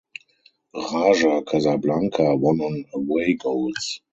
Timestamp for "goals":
3.35-4.01